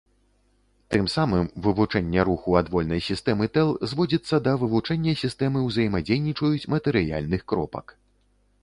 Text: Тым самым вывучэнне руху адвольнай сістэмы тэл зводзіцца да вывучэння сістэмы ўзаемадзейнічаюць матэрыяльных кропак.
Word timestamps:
Тым 0.93 1.09
самым 1.15 1.45
вывучэнне 1.67 2.21
руху 2.29 2.55
адвольнай 2.61 3.03
сістэмы 3.09 3.49
тэл 3.59 3.69
зводзіцца 3.93 4.41
да 4.49 4.55
вывучэння 4.63 5.17
сістэмы 5.23 5.59
ўзаемадзейнічаюць 5.69 6.69
матэрыяльных 6.75 7.41
кропак. 7.53 7.87